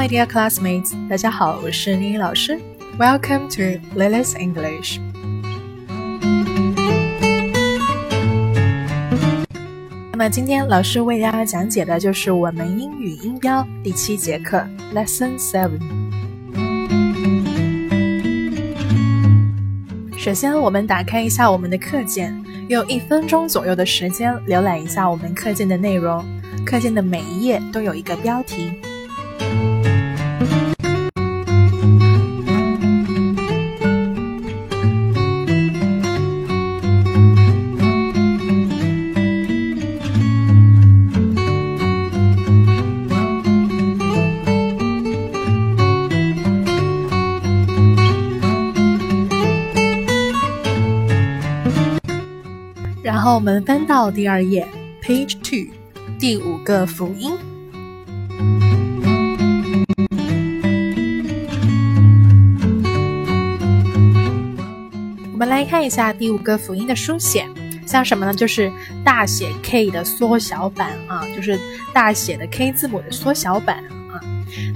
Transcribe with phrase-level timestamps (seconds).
[0.00, 2.58] my dear classmates，大家好，我是妮妮老师。
[2.98, 4.98] Welcome to Lily's English。
[10.10, 15.78] 那么今天老师为大家讲解的就是我们英语音标第七节课，Lesson Seven。
[20.16, 22.34] 首先，我们打开一下我们的课件，
[22.68, 26.24] 用一分钟左右的时间浏览一下我们课件的内容。
[26.64, 28.79] 课件的每一页都有一个标题。
[53.40, 54.68] 我们翻到第二页
[55.02, 55.72] ，Page Two。
[56.18, 57.32] 第五个辅音，
[65.32, 67.48] 我们来看一下第五个辅音的书写，
[67.86, 68.34] 像什么呢？
[68.34, 68.70] 就是
[69.02, 71.58] 大写 K 的缩小版啊，就是
[71.94, 73.78] 大写的 K 字母的缩小版
[74.10, 74.20] 啊。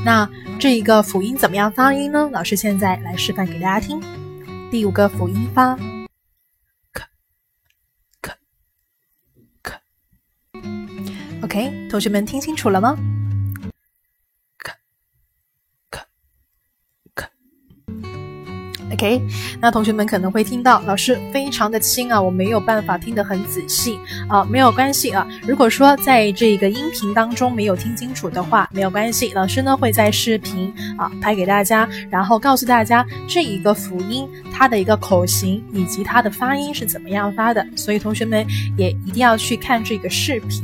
[0.03, 0.27] 那
[0.59, 2.31] 这一个辅音怎么样发音呢？
[2.33, 4.01] 老师现在来示范给大家听。
[4.71, 5.79] 第五个辅音发。
[11.45, 12.97] OK，同学们听清楚了吗
[18.91, 19.21] ？，OK。
[19.61, 25.29] 那同学们可能会听到老师非常的轻啊，我没有办法听得很仔细啊，没有关系啊。
[25.47, 38.47] 如果说在这个音频当中没有听清楚的话，没有关系，老师呢会在视频啊拍给大家，然后告诉大家这一个辅音它的一个口型以及它的发音是怎么样发的，所以同学们
[38.79, 40.63] 也一定要去看这个视频。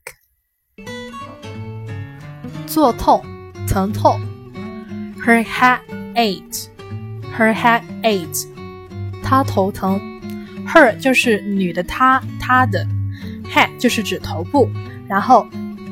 [2.66, 3.22] 作痛，
[3.68, 4.22] 疼痛，
[5.18, 5.82] her head
[6.16, 8.48] ache，her head ache，
[9.22, 10.00] 她头疼，
[10.66, 12.88] her 就是女的她，她的，
[13.46, 14.72] head 就是指头部，
[15.08, 15.46] 然后。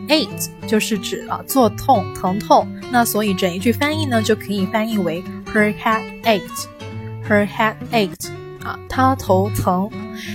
[0.08, 5.22] Ache 就是指啊作痛疼痛，那所以整一句翻译呢就可以翻译为
[5.54, 8.28] Her head ached，Her head ached
[8.64, 9.90] 啊，她头疼。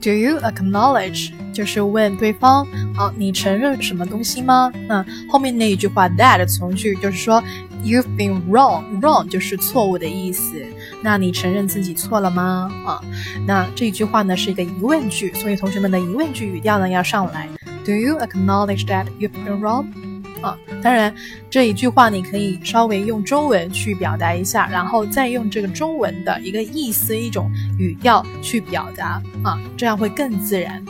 [0.00, 2.66] Do you acknowledge 就是问对方
[2.96, 4.72] 啊，你承认什么东西吗？
[4.88, 7.40] 那后面那一句话 that 从句就是说
[7.84, 10.60] you've been wrong，wrong 就是错误的意思。
[11.00, 12.68] 那你承认自己错了吗？
[12.84, 13.00] 啊，
[13.46, 17.48] 那这句话呢是一个疑问句，所以同学们的疑问句语调呢要上来。
[17.84, 20.09] Do you acknowledge that you've been wrong?
[20.42, 21.14] 啊，当然
[21.50, 30.82] 这一句话你可以稍微用中文去表达一下，然后再用这个中文的一个意思、一种语调去表达啊，这样会更自然。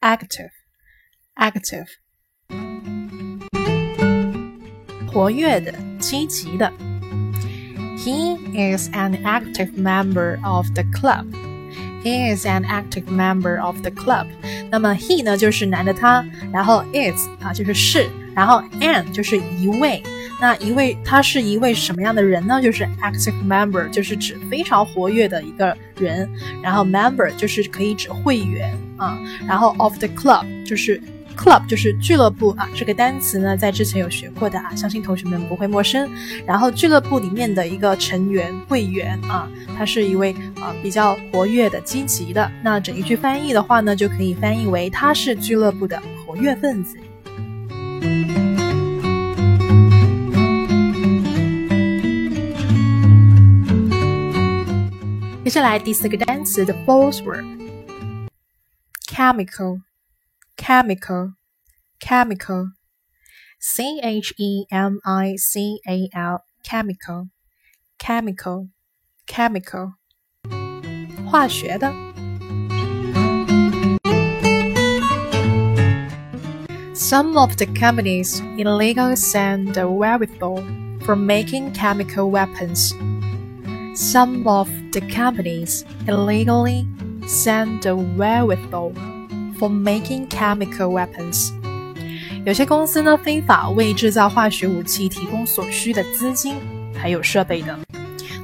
[0.00, 0.50] active，
[5.11, 6.71] 活跃的、积极的。
[7.97, 11.25] He is an active member of the club.
[12.03, 14.27] He is an active member of the club.
[14.69, 20.03] 那么 he 呢就是男的他，然后 is 啊就是是，然后 an 就是一位。
[20.39, 22.61] 那一位他是一位什么样的人呢？
[22.61, 26.29] 就是 active member，就是指非常活跃的一个人。
[26.61, 29.17] 然后 member 就是可以指会员啊。
[29.47, 31.01] 然后 of the club 就是。
[31.36, 36.10] Club 就是俱乐部啊，这个单词呢，在之前有学过的啊，相信同学们不会陌生。
[36.46, 42.50] 然后俱乐部里面的一个成员会员啊，他是一位啊比较活跃的、积极的。
[42.62, 46.98] 那整一句翻译的话呢，就可以翻译为他是俱乐部的活跃分子。
[55.42, 59.80] 接下来第四个单词的 fourth word，chemical。
[60.59, 61.33] chemical,
[61.99, 62.71] chemical,
[63.59, 67.29] C H E M I C A L, chemical,
[67.97, 68.69] chemical,
[69.27, 69.93] chemical，
[71.29, 71.93] 化学的。
[76.93, 80.63] Some of the companies illegally send the wherewithal
[81.01, 82.93] for making chemical weapons.
[83.95, 86.87] Some of the companies illegally
[87.27, 88.93] send the wherewithal
[89.60, 91.52] for making chemical weapons。
[92.46, 96.54] 有些公司呢非法为制造化学武器提供所需的资金
[96.94, 97.78] 还有设备的。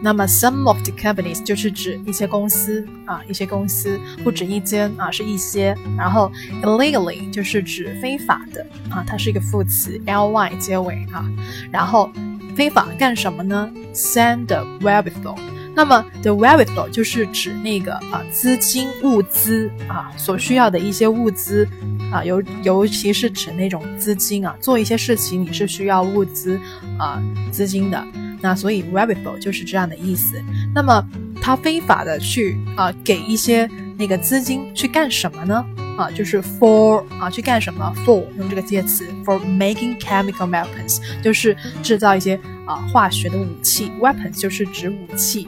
[0.02, 5.74] 那么 some of the companies 就是指一些公司啊，一些公司不止一间啊，是一些。
[5.96, 6.30] 然后
[6.62, 11.26] illegally 就是指非法的啊，它是一个副词，ly 结尾啊。
[11.72, 12.12] 然后
[12.54, 15.38] 非法干什么呢？Send the wherewithal。
[15.76, 21.68] 那么，the wherewithal 就是指那个啊资金物资啊所需要的一些物资
[22.10, 26.58] 啊，尤尤其是指那种资金啊，做一些事情你是需要物资
[26.98, 28.02] 啊资金的。
[28.40, 30.42] 那所以 wherewithal 就是这样的意思。
[30.74, 31.06] 那么
[31.42, 33.68] 他非法的去啊给一些
[33.98, 35.62] 那个资金去干什么呢？
[35.98, 45.46] 啊，就是 for 啊去干什么？for 用这个介词 for making chemical weapons 就是制造一些啊化学的武器，weapons 就是指武器。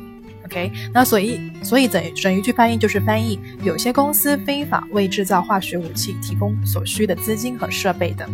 [0.49, 8.27] OK，那所以所以整整一句翻译就是翻译有些公司非法为制造化学武器提供所需的资金和设备的。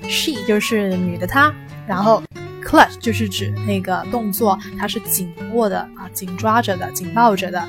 [0.09, 1.53] She 就是女的她，
[1.87, 2.21] 然后
[2.64, 7.60] Clutch 就是指那个动作，它是紧握的啊，紧抓着的，紧抱着的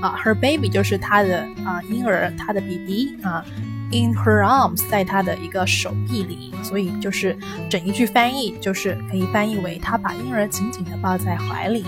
[0.00, 0.18] 啊。
[0.22, 3.44] Her baby 就是她的啊婴儿，她的 BB 啊。
[3.92, 7.36] In her arms，在她的一个手臂里，所以就是
[7.68, 11.84] 整一句翻译就是可以翻译为她把婴儿紧紧的抱在怀里。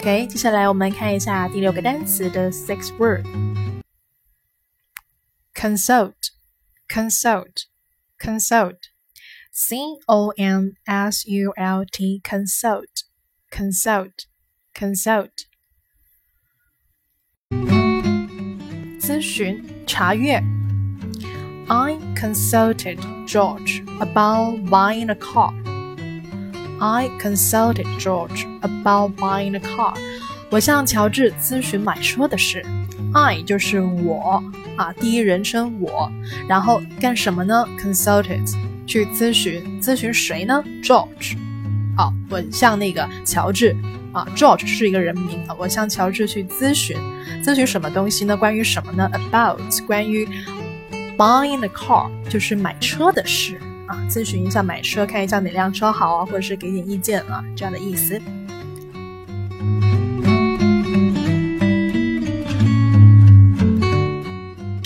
[0.00, 3.24] OK，接下来我们看一下第六个单词的 six word。
[5.57, 6.31] consult,
[6.89, 7.65] consult,
[8.19, 8.89] consult.
[9.51, 13.03] C O N S U L T, consult,
[13.51, 14.25] consult,
[14.73, 15.45] consult.
[18.99, 20.41] 咨询查阅
[21.67, 25.53] I consulted George about buying a car.
[26.79, 29.95] I consulted George about buying a car.
[30.49, 32.65] 我向乔治咨询买车的事。
[33.13, 34.43] I 就是我
[34.78, 36.10] 啊，第一人称我，
[36.48, 38.48] 然后干什么呢？Consulted
[38.86, 41.36] 去咨询，咨询谁呢？George。
[41.96, 43.76] 好，我向那个乔治
[44.12, 46.96] 啊，George 是一个人名啊，我向乔治去咨询，
[47.42, 48.36] 咨询什么东西呢？
[48.36, 50.28] 关于什么呢？About 关于
[51.16, 58.22] buying a car 就是买车的事啊，咨询一下买车，看一下哪辆车好啊，或者是给点意见啊，这样的意思。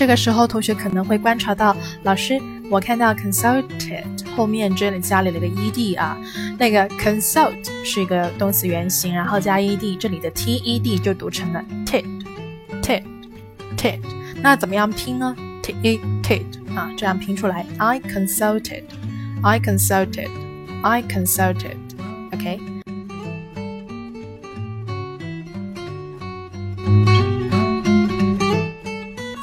[0.03, 2.37] 这个时候，同学可能会观察到，老师，
[2.69, 4.03] 我看到 consulted
[4.35, 6.19] 后面这里加了一个 ed 啊，
[6.59, 7.55] 那个 consult
[7.85, 14.01] 是一个动词原形，然后加 ed，这里的 ted 就读成了 ted，ted，ted，
[14.43, 22.82] 那怎么样拼呢？ted，ted 啊，这样拼出来，I consulted，I consulted，I consulted，OK。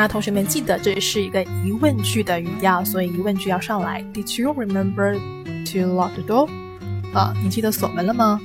[0.00, 4.02] 那同学们记得，这是一个疑问句的语调，所以疑问句要上来。
[4.12, 6.50] Did you remember to lock the door？
[7.14, 8.38] 啊，你记得锁门了吗？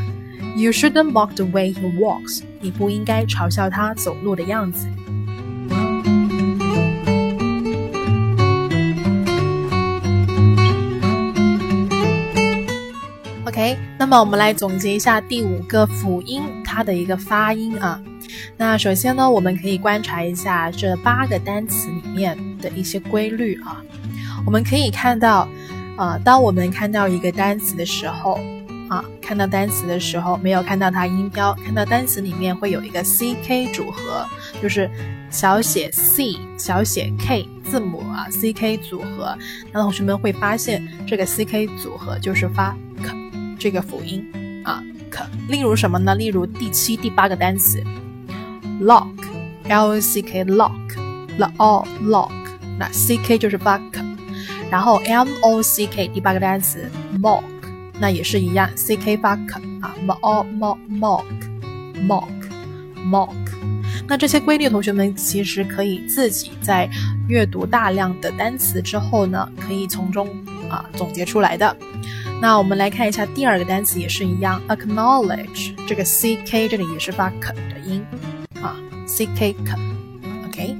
[0.56, 4.88] ：You shouldn't mock the way he walks，你不应该嘲笑他走路的样子。
[13.46, 18.02] OK，那么我们来总结一下第五个辅音它的一个发音啊。
[18.58, 23.82] 那首先呢，我们可以观察一下这八个单词里面的一些规律啊。
[24.46, 25.48] 我们可以看到，
[25.98, 28.40] 啊，当我们看到一个单词的时候，
[28.90, 34.26] 啊，看到单词的时候没有看到它音标，看到单词里面会有一个 C K 组合，
[34.62, 34.90] 就是
[35.30, 39.38] 小写 c 小写 k 字母啊 C K 组合。
[39.72, 43.12] 那同学们会发现，这个 C K 组合就是发 k。
[43.60, 44.26] 这个辅音
[44.66, 46.14] 啊，可例如什么呢？
[46.16, 47.82] 例如第七、第八个单词
[48.82, 52.32] ，lock，l o c k lock，the all lock，
[52.78, 53.82] 那 c k 就是 buck，
[54.70, 56.90] 然后 m o c k 第八个单词
[57.22, 57.44] mock，
[58.00, 61.26] 那也是一样，c k 发 k 啊，m o m mock
[62.08, 62.28] mock
[63.06, 63.36] mock，
[64.08, 66.90] 那这些规律，同学们其实可以自己在
[67.28, 70.28] 阅读大量的单词之后呢，可以从中
[70.70, 71.76] 啊总结出来的。
[72.42, 78.06] 那我们来看一下第二个单词，也是一样，acknowledge 这个 c k 这里也是发 k 的音
[78.64, 80.78] 啊，c k k，OK。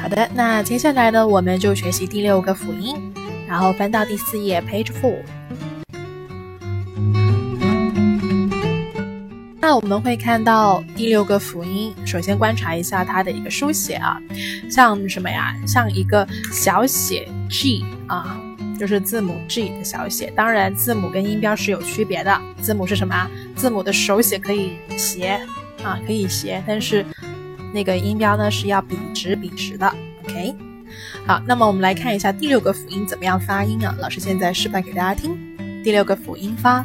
[0.00, 2.96] 好的，那接下来呢，我们就学习第六个辅音，
[3.46, 5.18] 然后翻到第四页，page four。
[9.74, 14.20] 我们会看到第六个辅音，首先观察一下它的一个书写啊，
[14.70, 15.54] 像什么呀？
[15.66, 18.38] 像一个小写 G 啊，
[18.78, 20.30] 就是字母 G 的小写。
[20.36, 22.38] 当然，字母跟音标是有区别的。
[22.60, 23.30] 字母是什么？
[23.56, 25.40] 字母的手写可以斜
[25.82, 27.04] 啊，可以斜，但是
[27.72, 29.86] 那个音标呢是要笔直笔直的。
[30.24, 30.54] OK，
[31.26, 33.94] 好，那么我们来看一下第六个辅音怎么样发音啊？
[33.98, 35.34] 老师现在示范给大家听，
[35.82, 36.84] 第六个辅音发。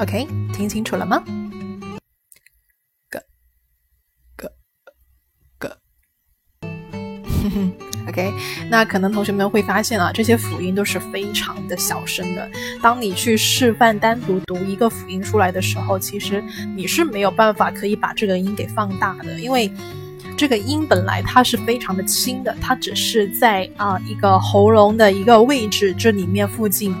[0.00, 1.22] OK，听清楚了吗？
[3.10, 3.22] 个
[4.34, 4.50] 个
[5.58, 5.78] 个，
[8.08, 8.32] OK。
[8.70, 12.50] 那可能同学们会发现啊，这些辅音都是非常的小声的。
[12.80, 16.42] 当你去示范单独读一个辅音出来的时候，其实
[16.74, 19.70] 你是没有办法可以把这个音给放大的，因为
[20.34, 26.96] 这个音本来它是非常的轻的，它只是在啊一个喉咙的一个位置这里面附近。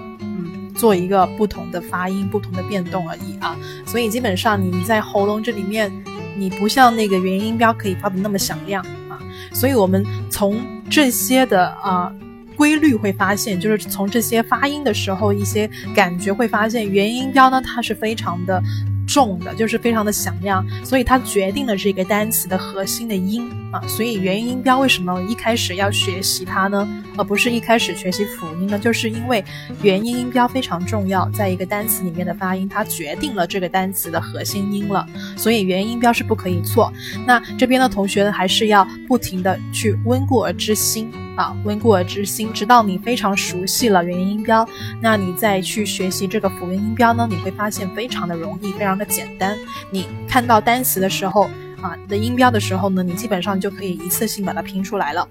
[0.74, 5.92] 做一个不同的发音、不同的变动而已啊，所以基本上你在喉咙这里面，
[6.36, 9.18] 你不像那个元音标可以发的那么响亮啊，
[9.52, 10.56] 所以我们从
[10.88, 12.12] 这些的啊
[12.56, 18.62] 规律会发现，就是从这些发音的时候一些感觉会发现，元音标呢它是非常的
[19.06, 23.50] 重的，就是非常的响亮，所以它决定了这个单词的核心的音。
[23.72, 23.80] 啊。
[23.86, 26.88] 所以元音音标为什么一开始要学习它呢？
[27.16, 28.78] 而不是一开始学习辅音呢？
[28.78, 29.44] 就是因为
[29.82, 35.06] 元音音标非常重要，在一个单词里面的发音，它决定了这个单词的核心音了。
[35.36, 36.92] 所以元音音标是不可以错。
[37.26, 41.12] 那这边的同学呢，还是要不停的去温故而知新。
[41.36, 44.68] 啊，温故而知新，直到你非常熟悉了元音音标，
[45.00, 47.26] 那你再去学习这个辅音音标呢？
[47.30, 49.56] 你会发现非常的容易，非常的简单。
[49.90, 51.48] 你看到单词的时候
[51.82, 55.28] 啊的音标的时候呢，你基本上就可以一次性把它拼出来了。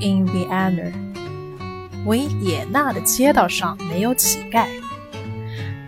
[0.01, 0.93] In Vienna，
[2.05, 4.65] 维也纳的街道上没有乞丐。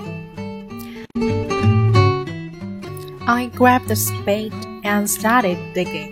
[3.24, 6.10] I grabbed the spade and started digging.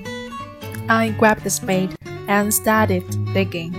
[0.87, 1.91] I grabbed the spade
[2.27, 3.75] and started digging.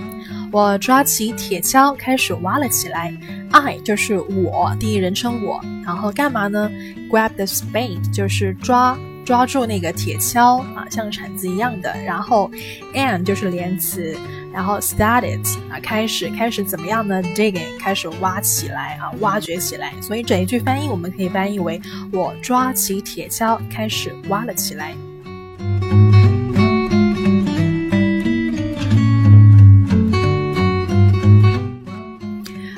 [0.52, 3.12] 我抓起铁锹开始挖了起来。
[3.50, 6.70] I 就是我，第一人称我，然后干嘛呢
[7.10, 8.96] ？Grab the spade 就是抓
[9.26, 11.92] 抓住那个铁锹啊，像铲子一样的。
[12.06, 12.52] 然后
[12.94, 14.16] and 就是连词，
[14.54, 20.00] 然后 started 啊，开始开始怎么样呢？Digging 开始挖起来啊，挖掘起来。
[20.00, 24.96] 所以整一句翻译我们可以翻译为我抓起铁锹开始挖了起来。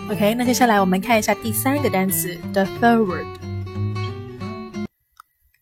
[0.10, 3.26] OK，那接下来我们看一下第三个单词，the third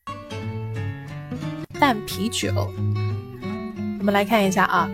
[1.78, 2.52] 淡啤酒。
[3.98, 4.88] 我们来看一下啊，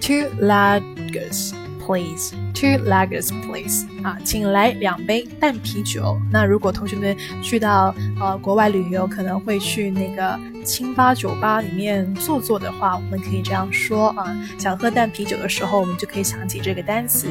[0.00, 1.55] two lagers。
[1.87, 3.87] Please, two lagers, please.
[4.03, 6.19] 啊，请来两杯淡啤酒。
[6.29, 14.37] 那如果同学们去到呃国外旅游，可能会去那个清吧酒吧里面坐坐的话，我们可以这样说啊。
[14.57, 17.29] 想喝淡啤酒的时候，我们就可以想起这个单词。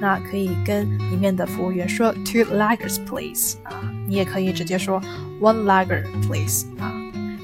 [0.00, 3.58] 那可以跟里面的服务员说 two lagers, please.
[3.64, 4.98] 啊，你也可以直接说
[5.38, 6.64] one lager, please.
[6.78, 6.90] 啊，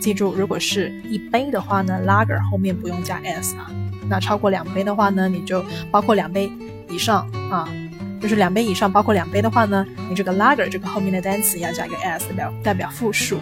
[0.00, 3.70] 记住，如果是一杯的话呢，lager 后面不用加 s 啊。
[4.08, 6.48] 那超过两杯的话呢，你就包括两杯
[6.88, 7.68] 以上啊，
[8.20, 13.40] 就是两杯以上包括两杯的话呢，你这个 lager 这个后面的单词要加一个 s 代表代表复数。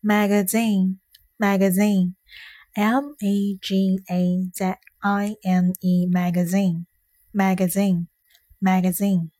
[0.00, 0.98] magazine
[1.36, 2.12] magazine
[2.74, 4.64] m a g a z
[5.00, 6.84] i n e magazine
[7.32, 8.06] magazine
[8.60, 9.30] magazine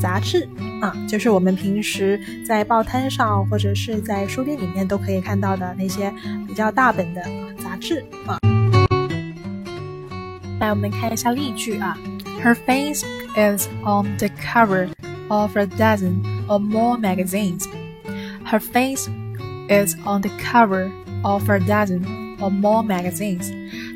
[0.00, 0.48] 杂志
[0.83, 6.13] 啊，就是我们平时在报摊上或者是在书店里面都可以看到的那些
[6.47, 7.21] 比较大本的
[7.57, 8.37] 杂志啊。
[10.59, 11.97] 来，我们看一下例句啊。
[12.43, 13.03] Her face
[13.35, 14.89] is on the cover
[15.27, 17.65] of a dozen or more magazines.
[18.45, 19.09] Her face
[19.67, 20.89] is on the cover
[21.23, 23.51] of a dozen or more magazines.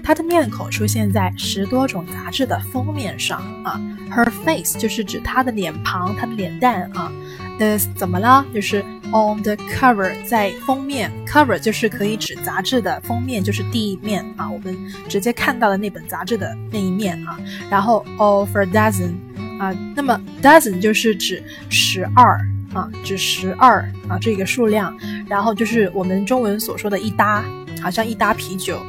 [0.09, 3.79] 她的面孔出现在十多种杂志的封面上啊。
[4.11, 7.12] Her face 就是指她的脸庞，她的脸蛋啊。
[7.61, 8.42] Is 怎么了？
[8.55, 14.75] 就是 on the cover 在封面，cover 就是可以指杂志的封面，就是第一面啊，我们
[15.11, 17.38] 直接看到的那本杂志的那一面啊。
[17.68, 19.12] 然后 of a dozen
[19.61, 22.40] 啊，那么 dozen 就是指十二
[22.73, 24.97] 啊，指十二啊这个数量。
[25.29, 27.44] 然后就是我们中文所说的一搭，
[27.83, 28.81] 好像一搭啤酒。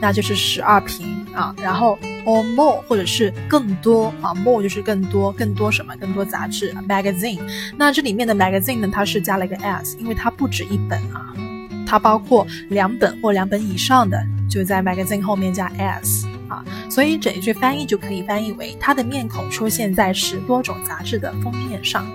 [0.00, 5.94] 那就是十二瓶啊，然后 or more 或者是更多啊，more 就是更多，更多什么？
[5.96, 7.40] 更多杂志 magazine。
[7.76, 11.32] 那这里面的 magazine 呢，它是加了一个 s，因为它不止一本啊，
[11.86, 22.06] 它包括两本或两本以上的，就在 magazine 后面加 s 啊，所以整一句翻译就可以翻译为他的面孔出现在十多种杂志的封面上。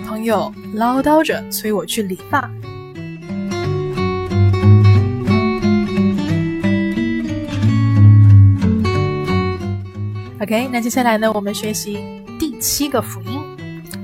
[0.08, 2.48] 朋友唠叨着催我去理发。
[10.40, 11.98] OK，那接下来呢，我们学习
[12.40, 13.42] 第七个辅音，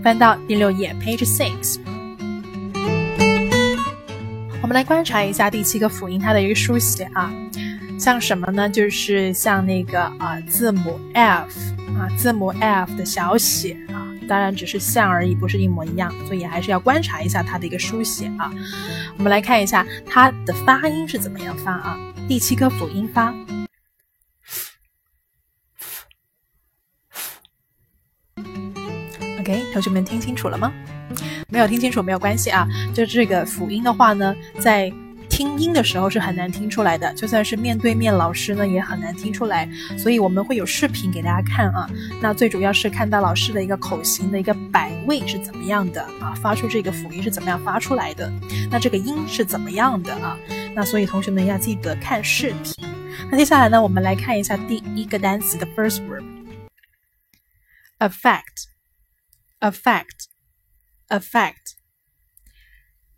[0.01, 1.79] 翻到第六页，Page Six。
[4.59, 7.31] 我们来观察一下第七个辅音它的一个书写啊，
[7.99, 8.67] 像什么呢？
[8.67, 11.55] 就是像那个啊字母 F
[11.95, 18.51] 啊字母 F 的小写啊，当然只是像而已，不是一模一样，所以还是要观察一下它的一个书写啊。
[19.17, 21.95] 我们来看一下它的发音是怎么样发啊？
[22.27, 23.31] 第七个辅音发。
[29.43, 30.71] OK，同学们听清楚了吗？
[31.49, 34.89] 没有听清楚没有关系啊，就这个辅音的话呢，在
[35.29, 41.89] 听音的时候是很难听出来的，就算是面对面老师呢也很难听出来，所以我们会有视频给大家看啊。
[42.21, 48.32] 那最主要是看到老师的一个口型的一个摆位是怎么样的啊，发出这个辅音是怎么样发出来的，
[48.71, 50.39] 那这个音是怎么样的啊？
[50.73, 52.73] 那所以同学们要记得看视频。
[53.29, 56.01] 那接下来呢，我们来看一下第一个单词的 first
[57.99, 58.71] word，affect。
[59.62, 60.28] affect,
[61.11, 61.76] affect,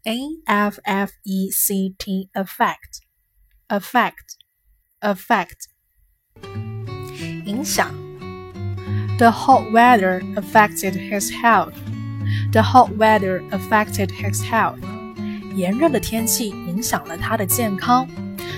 [0.06, 3.00] a f f e c t, affect,
[3.68, 4.36] affect,
[5.00, 5.68] affect.
[7.44, 7.92] 影响
[9.18, 11.74] The hot weather affected his health.
[12.52, 14.80] The hot weather affected his health.
[15.54, 18.08] 炎热的天气影响了他的健康。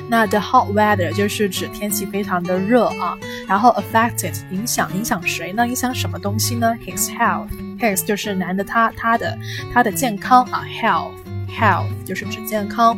[0.10, 5.68] 那 the hot weather 就是指天气非常的热啊，然后 affected 影响影响谁呢？
[5.68, 9.38] 影响什么东西呢？His health, his 就是男的他他的
[9.74, 11.14] 他的健康啊，health
[11.50, 12.98] health 就是指健康。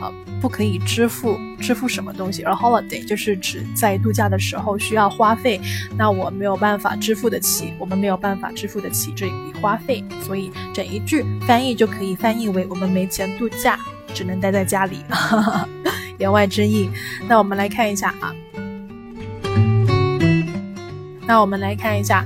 [0.00, 5.60] 啊，不可以支付支付什么东西，而 holiday 就是指在度假的时候需要花费，
[5.96, 13.76] 那我没有办法支付得起，我们没有办法支付得起这笔花费，所以整一句翻译就可以翻译为我们没钱度假，
[14.14, 14.98] 只能待在家里，
[16.20, 16.88] 言外之意。
[17.26, 18.32] 那我们来看一下啊，
[21.26, 22.24] 那我们来看一下。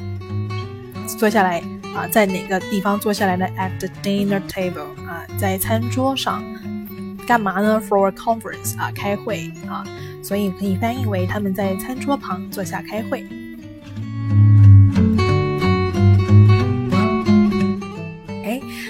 [1.06, 1.62] 坐下来
[1.94, 6.42] 啊，在哪个地方坐下来呢？At the dinner table 啊，在餐桌上
[7.26, 9.84] 干嘛呢？For a conference 啊，开会啊，
[10.22, 13.26] 所以可以翻译为他们在餐桌旁坐下开会。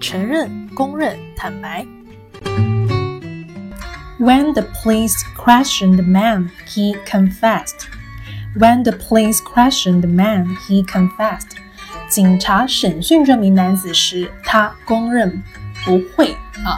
[0.00, 1.84] 承认、公认、坦白。
[4.18, 7.88] When the police questioned the man, he confessed.
[8.56, 11.56] When the police questioned the man, he confessed.
[12.13, 15.41] 警察审讯这名男子时，他供认
[15.83, 16.77] 不讳啊。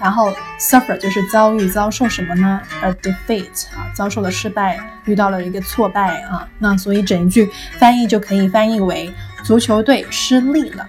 [0.06, 9.12] 然后 suffer 就是遭遇遭受什么呢？A defeat 啊，遭受了失败，遇到了一个挫败啊，那所以整一句翻译就可以翻译为
[9.44, 10.88] 足球队失利了。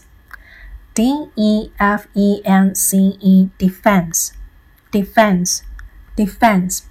[0.94, 4.32] D E F E N C E defense
[4.92, 5.62] defense
[6.26, 6.82] defense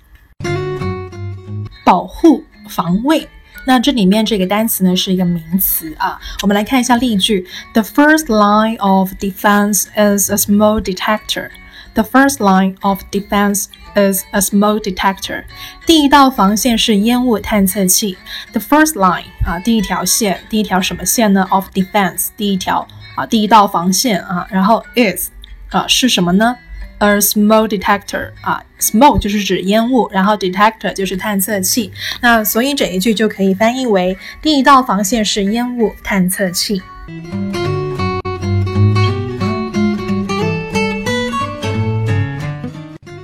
[1.85, 3.29] 保护防卫。
[3.67, 6.19] 那这里面这个单词呢是一个名词啊。
[6.43, 11.51] 我们来看一下例句：The first line of defense is a smoke detector.
[11.95, 15.45] The first line of defense is a smoke detector.
[15.87, 18.17] 第一道防线是烟雾探测器。
[18.53, 22.89] The first line 啊，第一条线，第一条什么线呢？Of defense，第一条。
[23.17, 25.31] 啊，第一道防线啊，然后 is
[25.71, 26.57] 啊是什么呢
[27.01, 31.91] ？A smoke detector 啊，smoke 就是指烟雾，然后 detector 就是探测器。
[32.21, 36.83] 那所以整一句就可以翻译为第一道防线是烟雾探测器。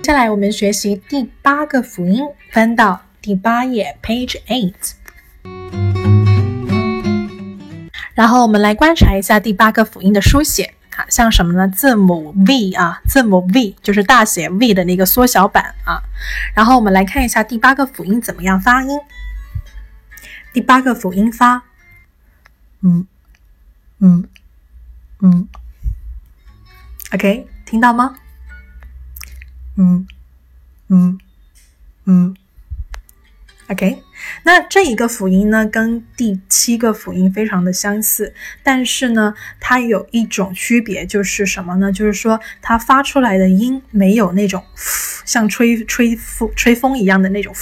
[0.03, 4.73] 接下来我们学习第八个辅音，翻到第八页，page eight。
[8.15, 10.73] 然后我们来观察一下第八个辅音的书写，
[11.09, 11.69] 像什么呢？
[11.69, 16.03] 字母 V 啊，字母 V 就是大写 V 的那个缩小版啊。
[16.55, 18.99] 然后我们来看一下第八个辅音怎么样发音。
[20.53, 21.63] 第八个辅音发，
[22.81, 23.07] 嗯
[23.99, 24.27] 嗯
[25.21, 25.49] 嗯
[27.13, 28.17] ，OK，听到吗？
[29.77, 30.07] 嗯
[30.89, 31.19] 嗯
[32.05, 32.37] 嗯。
[33.69, 34.03] OK，
[34.43, 41.93] 那这一个辅音呢，跟第七个辅音非常的相似，但是呢，它有一种区别，就是什么呢？
[41.93, 44.63] 就是说它发出来的音没有那种
[45.25, 47.55] 像吹吹风吹风一样的那种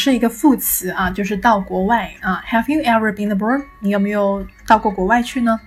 [0.00, 2.42] 是一个副词啊，就是到国外啊。
[2.48, 3.64] Have you ever been abroad?
[3.80, 5.60] 你有没有到过国外去呢？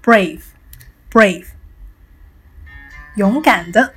[0.02, 0.40] brave
[1.10, 1.46] brave
[3.14, 3.94] 勇敢的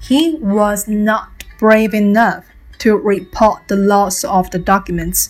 [0.00, 2.44] He was not brave enough
[2.78, 5.28] to report the loss of the documents.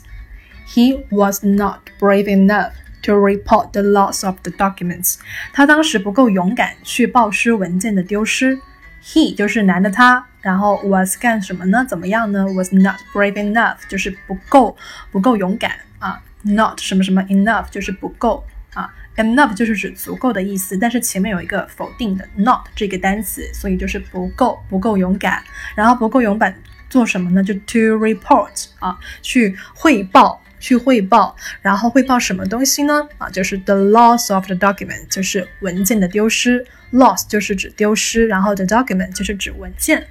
[0.66, 5.16] He was not brave enough to report the loss of the documents.
[5.52, 8.58] 他当时不够勇敢去报失文件的丢失。
[9.02, 11.84] He 就是男的他，然后 was 干什么呢？
[11.88, 12.46] 怎么样呢？
[12.52, 14.76] Was not brave enough 就是不够
[15.10, 16.22] 不够勇敢啊。
[16.42, 18.44] not 什么什么 enough 就是不够
[18.74, 25.42] 啊，enough 就是指足够的意思，但是前面有一个否定的 not 这个单词，所以就是不够，不够勇敢。
[25.74, 26.54] 然后不够勇敢
[26.95, 27.43] 做什么呢？
[27.43, 31.35] 就 to report 啊，去汇报，去汇报。
[31.61, 33.05] 然后汇报什么东西呢？
[33.17, 36.65] 啊，就是 the loss of the document，就是文件的丢失。
[36.93, 40.07] loss 就是指丢失，然后 the document 就是指文件。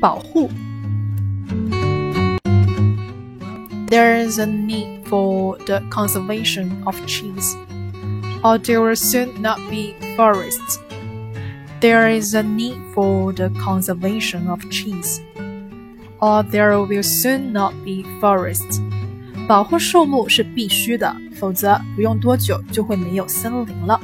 [0.00, 0.50] 保护。
[3.88, 7.56] There is a need for the conservation of trees,
[8.44, 10.78] or there will soon not be forests.
[11.80, 15.20] There is a need for the conservation of trees,
[16.18, 18.82] or there will soon not be forests.
[19.48, 23.98] 保护树木是必须的，否则不用多久就会没有森林了。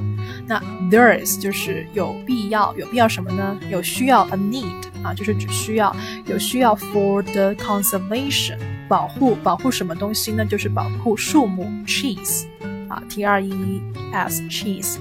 [0.47, 0.59] 那
[0.91, 3.59] there is 就是有必要，有必要什么呢？
[3.71, 8.57] 有需要 a need 啊，就是只需要有需要 for the conservation
[8.89, 10.47] 保护保护什么东西呢？
[10.47, 12.47] 就是保护树木 trees
[12.97, 13.83] 啊，t r e e
[14.13, 14.97] s cheese，。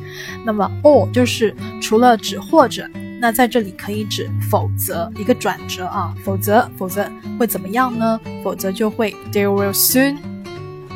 [0.46, 2.88] 那么 or 就是除了指或者，
[3.22, 8.20] 那在这里可以指否则一个转折啊，否则否则会怎么样呢？
[8.44, 10.18] 否则就会 there will soon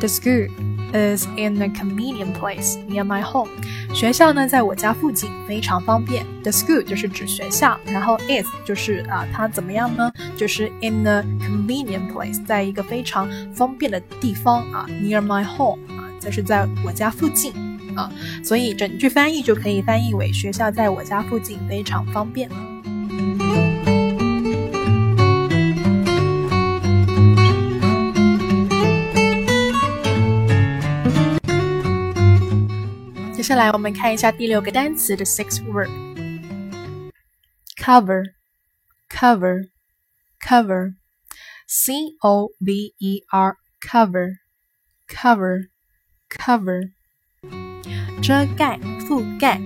[0.00, 0.48] The school
[0.95, 3.49] is in a convenient place near my home。
[3.93, 6.25] 学校呢，在我家附近，非常方便。
[6.43, 10.11] The school 就是指学校，然后 is 就是啊，它怎么样呢？
[10.35, 17.53] 就是 in a convenient place，在一个非常方便的地方啊，near my home 啊，就是在我家附近
[17.95, 18.11] 啊，
[18.43, 22.49] 所以整句翻译就可以翻译为学校在我家附近，非常方便。
[33.44, 38.22] 下来我们看一下第六个单词的 sixth word。cover
[39.08, 39.70] cover
[40.40, 40.94] cover
[41.66, 44.36] c o v e r cover
[45.08, 45.68] cover
[46.28, 46.92] cover
[48.22, 49.60] 遮盖覆盖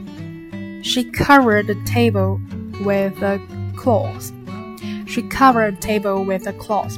[0.83, 2.41] She covered the table
[2.85, 3.39] with a
[3.77, 4.33] cloth.
[5.07, 6.97] She covered the table with a cloth.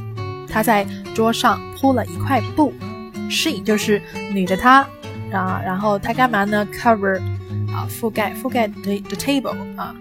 [0.48, 2.72] 她在桌上铺了一块布。
[3.28, 4.00] She 就是
[4.32, 4.88] 女的她。
[5.31, 7.19] 啊，然后它干嘛呢？Cover
[7.73, 9.95] 啊，覆盖覆盖 the the table 啊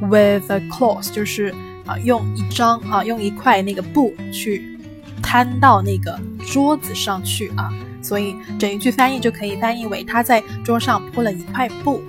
[0.00, 1.54] ，with a cloth 就是
[1.86, 4.78] 啊，用一张啊，用一块那个布去
[5.22, 6.18] 摊到那个
[6.52, 12.02] 桌子上去啊，所以整一句翻译就可以翻译为他在桌上铺了一块布。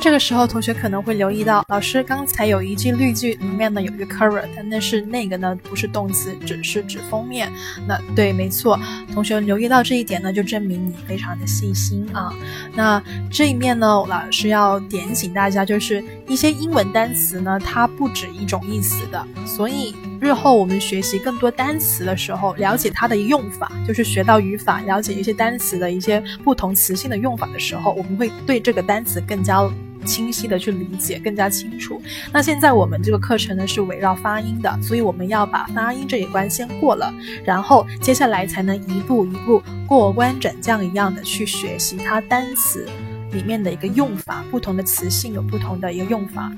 [0.00, 7.52] 这个时候，同学可能会留意到，老师刚才有一句例句里面呢有一个 cover，但是那个呢不是动词，只是指封面。
[7.86, 8.78] 那对，没错，
[9.12, 12.32] 同学留意到这一点呢，就证明你非常的细心啊。
[12.74, 29.58] 那这一面呢，老师要点醒大家，就是一些英文单词呢，它不止一种意思的，所以日后我们学习更多单词的时候，了解它的用法，就是学到语法，了解一些单词的一些不同词性的用法的时候，我们会对这个单词更加。
[30.04, 32.00] 清晰的去理解，更加清楚。
[32.32, 37.12] 那现在我们这个课程呢是围绕发音的，所以我们要把发音这一关先过了，
[37.44, 42.88] 然后接下来才能一步一步过关斩将一样的去学习它单词
[43.32, 46.52] 里面的一个用法，不同的词性有不同的一个用法。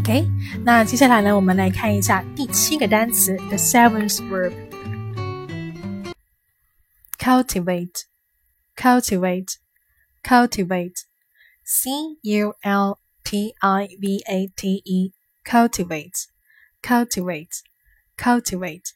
[0.00, 0.26] OK，
[0.64, 4.50] 那接下来呢，我们来看一下第七个单词，the seventh verb。
[7.19, 8.05] cultivate,
[8.75, 9.57] cultivate,
[10.23, 11.05] cultivate.
[11.67, 16.27] C U L T I V A T E, cultivate,
[16.83, 17.61] cultivate,
[18.15, 18.93] cultivate.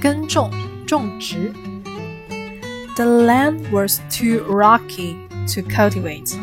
[0.00, 0.50] 耕种，
[0.86, 1.52] 种植。
[2.96, 6.34] The land was too rocky to cultivate.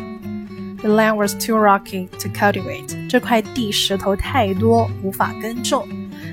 [0.80, 3.08] The land was too rocky to cultivate.
[3.10, 5.88] 这块地石头太多，无法耕种。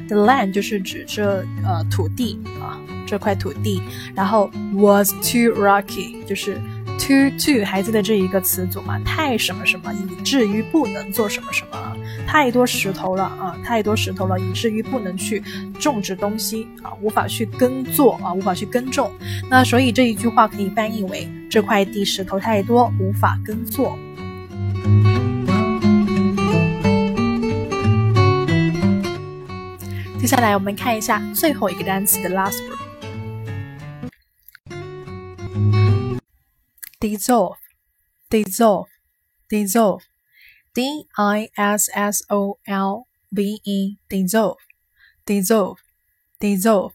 [0.07, 2.77] The land 就是指这呃土地啊。
[3.08, 3.82] 这块土地，
[4.14, 6.60] 然后 was too rocky，就是
[6.98, 9.00] too too 还记得这一个词组吗？
[9.04, 11.96] 太什么什么，以至于不能做什么什么，
[12.26, 15.42] 太多石头了啊，太多石头了，以至于不能去
[15.78, 19.10] 种植东西啊，无法去耕作啊，无法去耕种。
[19.48, 23.98] 那所以这一句话可以翻译为这块地石头太多，无法耕作。
[30.20, 32.87] 接下来我们看一下最后一个单词的 last word。
[36.99, 37.57] dissolve,
[38.29, 38.89] dissolve,
[39.49, 40.03] dissolve,
[40.73, 44.57] D I S S O L V E, dissolve,
[45.25, 45.79] dissolve,
[46.39, 46.93] dissolve，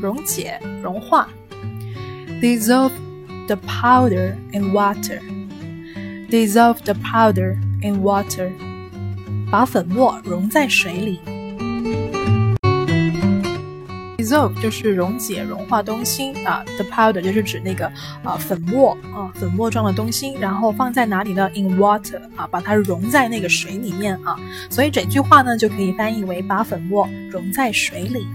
[0.00, 1.28] 溶解、融化。
[2.40, 2.92] Dissolve
[3.48, 5.20] the powder in water.
[6.30, 8.52] Dissolve the powder in water.
[9.50, 11.31] 把粉末溶在水里。
[14.23, 17.85] Dissolve 就是溶解、融化东西啊，the powder 就是指那个
[18.23, 24.37] 啊粉末啊粉末状的东西，然后放在哪里呢？in water 啊，把它溶在那个水里面啊，
[24.69, 28.27] 所以整句话呢就可以翻译为把粉末溶在水里。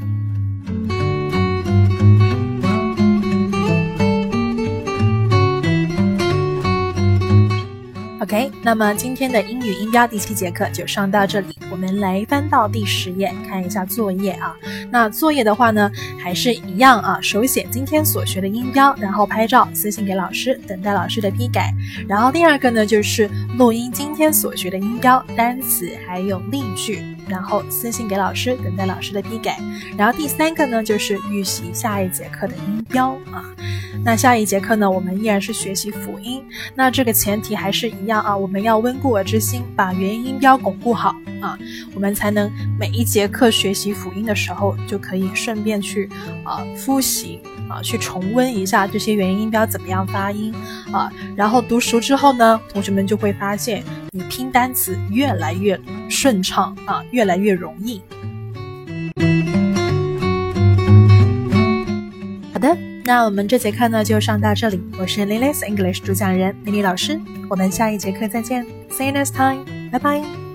[8.29, 14.55] OK，那么今天的英语音标第七节课就上到这里，我们来翻到第十页看一下作业啊。
[14.91, 15.91] 那作业的话呢，
[16.23, 21.73] 还是一样啊，手写今天所学的音标，然后拍照私信给老师，等待老师的批改。
[22.07, 29.59] 然后第二个呢，就是录音今天所学的音标、单词还有例句，然后私信给老师，等待老师的批改。
[29.97, 33.45] 然后第三个呢，就是预习下一节课的音标啊。
[34.05, 36.43] 那下一节课呢，我们依然是学习辅音。
[36.75, 41.59] 那这个前提还是一样啊，我们要温故而知新，把元音音标巩固好啊，
[41.95, 46.09] 我们才能每一节课学习辅音的时候，就可以顺便去
[46.45, 50.55] 啊复习啊，去重温一下这些元音音标怎么样发音
[50.93, 51.11] 啊。
[51.37, 58.01] 然后读熟之后呢，同学们就会发现你拼单词越来越顺畅啊，越越来越容易。
[62.53, 62.79] 好的。
[63.05, 67.19] 那我们这节课呢就上到这里，我是 Lily's English 主讲人 Lily 老师，
[67.51, 70.48] 我们下一节课再见，See you next time，拜拜。